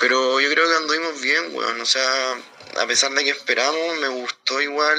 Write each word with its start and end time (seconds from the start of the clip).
Pero 0.00 0.40
yo 0.40 0.50
creo 0.50 0.66
que 0.66 0.76
anduvimos 0.76 1.20
bien, 1.20 1.54
weón. 1.54 1.80
O 1.80 1.86
sea, 1.86 2.32
a 2.78 2.86
pesar 2.86 3.12
de 3.12 3.22
que 3.22 3.30
esperamos, 3.30 3.98
me 3.98 4.08
gustó 4.08 4.60
igual 4.60 4.98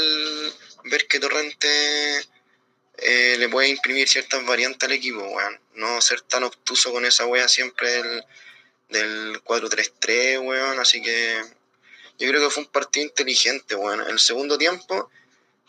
ver 0.86 1.08
que 1.08 1.20
Torrente 1.20 2.20
eh, 2.98 3.36
le 3.40 3.50
puede 3.50 3.70
imprimir 3.70 4.08
ciertas 4.08 4.46
variantes 4.46 4.88
al 4.88 4.94
equipo, 4.94 5.24
weón. 5.24 5.60
No 5.74 6.00
ser 6.02 6.22
tan 6.22 6.44
obtuso 6.44 6.92
con 6.92 7.04
esa 7.06 7.25
wea 7.25 7.48
siempre 7.48 7.92
del, 7.92 8.24
del 8.89 9.43
4-3-3, 9.43 10.46
weón. 10.46 10.79
Así 10.79 11.02
que 11.02 11.42
yo 12.20 12.29
creo 12.29 12.39
que 12.39 12.54
fue 12.54 12.64
un 12.64 12.70
partido 12.70 13.07
inteligente, 13.07 13.75
weón. 13.75 14.07
El 14.07 14.20
segundo 14.20 14.56
tiempo 14.56 15.10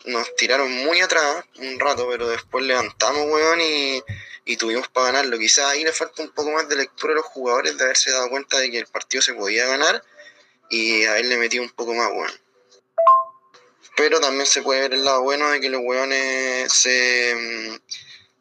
nos 0.05 0.35
tiraron 0.35 0.71
muy 0.71 1.01
atrás 1.01 1.43
un 1.57 1.79
rato, 1.79 2.07
pero 2.07 2.29
después 2.29 2.63
levantamos, 2.65 3.25
weón, 3.25 3.61
y, 3.61 4.03
y 4.45 4.57
tuvimos 4.57 4.87
para 4.89 5.07
ganarlo. 5.07 5.37
Quizás 5.37 5.65
ahí 5.65 5.83
le 5.83 5.93
falta 5.93 6.21
un 6.21 6.31
poco 6.31 6.51
más 6.51 6.67
de 6.67 6.75
lectura 6.75 7.13
a 7.13 7.17
los 7.17 7.25
jugadores 7.25 7.77
de 7.77 7.83
haberse 7.83 8.11
dado 8.11 8.29
cuenta 8.29 8.57
de 8.59 8.71
que 8.71 8.79
el 8.79 8.87
partido 8.87 9.21
se 9.21 9.33
podía 9.33 9.67
ganar 9.67 10.03
y 10.69 11.05
haberle 11.05 11.37
metido 11.37 11.63
un 11.63 11.69
poco 11.69 11.93
más, 11.93 12.09
weón. 12.11 12.31
Pero 13.95 14.19
también 14.19 14.45
se 14.47 14.61
puede 14.61 14.81
ver 14.81 14.93
el 14.93 15.05
lado 15.05 15.21
bueno 15.21 15.49
de 15.49 15.59
que 15.59 15.69
los 15.69 15.81
weones 15.83 16.73
se, 16.73 17.35
mm, 17.35 17.79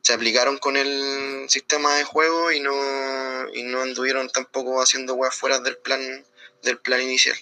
se 0.00 0.12
aplicaron 0.14 0.58
con 0.58 0.76
el 0.76 1.46
sistema 1.48 1.94
de 1.96 2.04
juego 2.04 2.50
y 2.50 2.60
no, 2.60 3.48
y 3.52 3.62
no 3.62 3.82
anduvieron 3.82 4.30
tampoco 4.30 4.80
haciendo 4.80 5.14
weas 5.14 5.34
fuera 5.34 5.58
del 5.58 5.76
plan, 5.76 6.24
del 6.62 6.78
plan 6.78 7.02
inicial. 7.02 7.36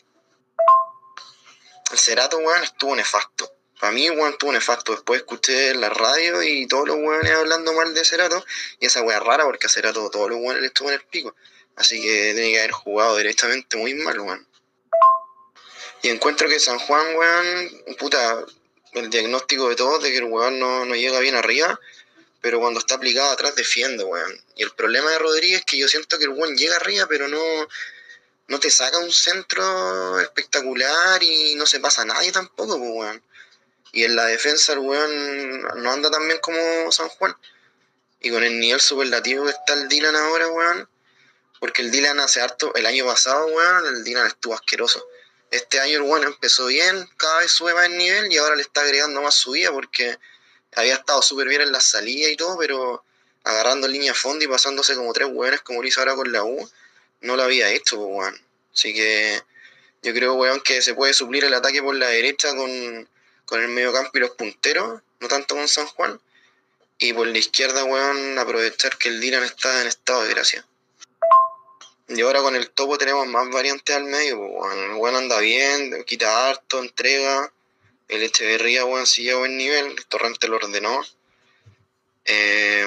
El 1.93 1.99
Cerato, 1.99 2.39
weón, 2.39 2.63
estuvo 2.65 2.95
nefasto. 2.97 3.60
Para 3.81 3.93
mí, 3.93 4.11
weón, 4.11 4.33
estuvo 4.33 4.53
nefasto. 4.53 4.93
Después 4.93 5.21
escuché 5.21 5.75
la 5.75 5.89
radio 5.89 6.43
y 6.43 6.67
todos 6.67 6.87
los 6.87 6.97
weones 6.97 7.33
hablando 7.33 7.73
mal 7.73 7.95
de 7.95 8.05
Cerato. 8.05 8.45
Y 8.79 8.87
esa 8.87 9.03
wea 9.03 9.21
rara 9.21 9.45
porque 9.45 9.67
a 9.67 9.71
Cerato 9.71 10.11
todos 10.11 10.29
los 10.29 10.39
weones 10.39 10.61
le 10.61 10.67
estuvo 10.69 10.89
en 10.89 10.95
el 10.95 11.03
pico. 11.03 11.35
Así 11.77 12.01
que 12.03 12.35
tiene 12.35 12.53
que 12.53 12.59
haber 12.59 12.73
jugado 12.73 13.17
directamente 13.17 13.79
muy 13.79 13.95
mal, 13.95 14.21
weón. 14.21 14.47
Y 16.03 16.09
encuentro 16.09 16.49
que 16.49 16.61
San 16.61 16.79
Juan, 16.79 17.17
weón, 17.17 17.97
puta, 17.99 18.45
el 18.93 19.09
diagnóstico 19.09 19.69
de 19.71 19.77
todos 19.77 20.03
de 20.03 20.11
que 20.11 20.19
el 20.19 20.25
weón 20.25 20.59
no, 20.59 20.85
no 20.85 20.95
llega 20.95 21.19
bien 21.21 21.35
arriba, 21.35 21.79
pero 22.43 22.59
cuando 22.59 22.81
está 22.81 22.97
aplicado 22.97 23.31
atrás 23.31 23.55
defiende, 23.55 24.05
weón. 24.05 24.45
Y 24.57 24.63
el 24.63 24.73
problema 24.73 25.11
de 25.11 25.19
Rodríguez 25.19 25.61
es 25.61 25.65
que 25.65 25.79
yo 25.79 25.89
siento 25.89 26.19
que 26.19 26.25
el 26.25 26.31
weón 26.31 26.55
llega 26.55 26.77
arriba, 26.77 27.07
pero 27.09 27.29
no, 27.29 27.69
no 28.49 28.61
te 28.61 28.71
saca 28.71 28.99
un 28.99 29.13
centro 29.13 30.21
espectacular 30.21 31.23
y 31.23 31.55
no 31.55 31.65
se 31.65 31.81
pasa 31.81 32.03
a 32.03 32.07
nadie 32.07 32.31
tampoco, 32.31 32.79
pues, 32.79 32.91
weón. 32.93 33.23
Y 33.93 34.05
en 34.05 34.17
la 34.17 34.27
defensa 34.27 34.73
el 34.73 34.79
weón 34.81 35.63
no 35.83 35.93
anda 35.93 36.11
tan 36.11 36.27
bien 36.27 36.39
como 36.39 36.93
San 36.93 37.09
Juan. 37.09 37.37
Y 38.21 38.31
con 38.31 38.45
el 38.45 38.61
nivel 38.61 38.81
superlativo 38.81 39.45
que 39.45 39.51
está 39.51 39.75
el 39.75 39.89
Dylan 39.89 40.15
ahora, 40.15 40.49
weón. 40.49 40.89
Porque 41.59 41.83
el 41.83 41.91
Dylan 41.91 42.21
hace 42.21 42.41
harto, 42.41 42.75
el 42.75 42.87
año 42.87 43.05
pasado, 43.07 43.47
weón, 43.47 43.87
el 43.87 44.05
Dylan 44.05 44.27
estuvo 44.27 44.55
asqueroso. 44.55 45.07
Este 45.51 45.81
año 45.81 45.97
el 45.97 46.03
bueno 46.03 46.29
empezó 46.29 46.67
bien, 46.67 47.09
cada 47.17 47.41
vez 47.41 47.51
sube 47.51 47.75
más 47.75 47.87
el 47.87 47.99
nivel 47.99 48.33
y 48.33 48.39
ahora 48.39 48.55
le 48.55 48.63
está 48.63 48.83
agregando 48.83 49.21
más 49.21 49.35
subida 49.35 49.73
porque 49.73 50.17
había 50.77 50.95
estado 50.95 51.21
súper 51.23 51.49
bien 51.49 51.63
en 51.63 51.73
la 51.73 51.81
salida 51.81 52.31
y 52.31 52.37
todo, 52.37 52.57
pero 52.57 53.05
agarrando 53.43 53.89
línea 53.89 54.13
a 54.13 54.15
fondo 54.15 54.45
y 54.45 54.49
pasándose 54.49 54.95
como 54.95 55.13
tres 55.13 55.29
weones 55.33 55.61
como 55.63 55.83
lo 55.83 55.89
hizo 55.89 56.01
ahora 56.01 56.15
con 56.15 56.31
la 56.31 56.45
U, 56.45 56.71
no 57.23 57.37
lo 57.37 57.43
había 57.43 57.71
hecho, 57.71 57.99
weón. 57.99 58.41
Así 58.73 58.95
que 58.95 59.43
yo 60.03 60.15
creo, 60.15 60.35
weón, 60.35 60.61
que 60.61 60.81
se 60.83 60.95
puede 60.95 61.13
suplir 61.15 61.45
el 61.45 61.55
ataque 61.55 61.83
por 61.83 61.97
la 61.97 62.09
derecha 62.09 62.55
con, 62.55 63.09
con 63.51 63.61
el 63.61 63.69
medio 63.69 63.93
campo 63.93 64.13
y 64.15 64.21
los 64.21 64.31
punteros, 64.31 65.03
no 65.19 65.29
tanto 65.29 65.57
con 65.57 65.67
San 65.67 65.87
Juan. 65.87 66.21
Y 67.01 67.13
por 67.13 67.27
la 67.27 67.37
izquierda, 67.37 67.83
weón, 67.83 68.39
aprovechar 68.39 68.97
que 68.97 69.09
el 69.09 69.21
Dylan 69.21 69.43
está 69.43 69.83
en 69.83 69.89
estado 69.89 70.23
de 70.23 70.31
gracia. 70.31 70.65
Y 72.07 72.21
ahora 72.21 72.43
con 72.43 72.55
el 72.55 72.71
topo 72.71 72.97
tenemos 72.97 73.27
más 73.27 73.51
variantes 73.51 73.97
al 73.97 74.05
medio, 74.05 74.39
pues, 74.39 74.51
weón. 74.53 74.79
El 74.79 74.93
weón 74.93 75.17
anda 75.17 75.41
bien, 75.41 76.05
quita 76.05 76.49
harto, 76.49 76.79
entrega. 76.79 77.53
El 78.07 78.23
Echeverría, 78.23 78.85
weón, 78.85 79.07
sigue 79.07 79.33
a 79.33 79.37
buen 79.37 79.57
nivel. 79.57 79.87
El 79.87 80.07
Torrente 80.07 80.47
lo 80.47 80.57
ordenó. 80.57 81.03
Eh, 82.27 82.87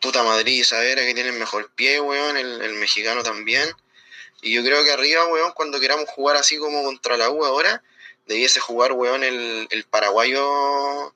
puta 0.00 0.22
Madrid 0.22 0.60
y 0.60 0.64
Savera 0.64 1.02
que 1.02 1.14
tiene 1.14 1.30
el 1.30 1.38
mejor 1.38 1.72
pie, 1.74 2.00
weón. 2.00 2.36
El, 2.36 2.62
el, 2.62 2.74
mexicano 2.74 3.24
también. 3.24 3.68
Y 4.42 4.52
yo 4.52 4.62
creo 4.62 4.84
que 4.84 4.92
arriba, 4.92 5.26
weón, 5.26 5.50
cuando 5.52 5.80
queramos 5.80 6.08
jugar 6.10 6.36
así 6.36 6.56
como 6.56 6.84
contra 6.84 7.16
la 7.16 7.30
U 7.30 7.44
ahora, 7.44 7.82
debiese 8.26 8.60
jugar, 8.60 8.92
weón, 8.92 9.24
el, 9.24 9.68
el 9.70 9.84
paraguayo 9.84 11.14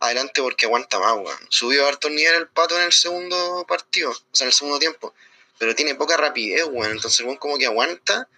adelante 0.00 0.42
porque 0.42 0.66
aguanta 0.66 0.98
más, 0.98 1.14
weón. 1.14 1.38
Subió 1.48 1.86
harto 1.86 2.08
nivel 2.10 2.34
el 2.34 2.48
pato 2.48 2.76
en 2.78 2.84
el 2.84 2.92
segundo 2.92 3.64
partido, 3.68 4.10
o 4.10 4.34
sea, 4.34 4.44
en 4.44 4.48
el 4.48 4.54
segundo 4.54 4.78
tiempo 4.78 5.14
pero 5.62 5.76
tiene 5.76 5.94
poca 5.94 6.16
rapidez, 6.16 6.64
weón. 6.64 6.90
Entonces, 6.90 7.24
weón, 7.24 7.36
como 7.36 7.56
que 7.56 7.66
aguanta 7.66 8.28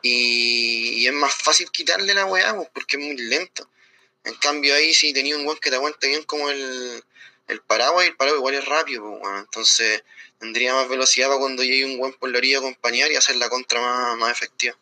y, 0.00 1.04
es 1.04 1.12
más 1.12 1.34
fácil 1.34 1.68
quitarle 1.72 2.14
la 2.14 2.24
weá, 2.24 2.56
porque 2.72 2.96
es 2.96 3.02
muy 3.02 3.16
lento. 3.16 3.68
En 4.22 4.34
cambio, 4.34 4.72
ahí 4.72 4.94
si 4.94 5.12
tenía 5.12 5.36
un 5.36 5.44
weón 5.44 5.58
que 5.58 5.70
te 5.70 5.74
aguanta 5.76 6.06
bien 6.06 6.22
como 6.22 6.50
el, 6.50 7.02
el 7.48 7.60
paraguas, 7.62 8.06
el 8.06 8.14
paraguas 8.14 8.38
igual 8.38 8.54
es 8.54 8.64
rápido, 8.64 9.02
weón. 9.10 9.38
Entonces, 9.38 10.04
tendría 10.38 10.72
más 10.74 10.88
velocidad 10.88 11.26
para 11.26 11.40
cuando 11.40 11.64
llegue 11.64 11.84
un 11.84 11.98
weón 11.98 12.12
por 12.14 12.30
la 12.30 12.38
orilla 12.38 12.58
a 12.58 12.60
acompañar 12.60 13.10
y 13.10 13.16
hacer 13.16 13.34
la 13.34 13.48
contra 13.48 13.80
más, 13.80 14.16
más 14.18 14.30
efectiva. 14.30 14.76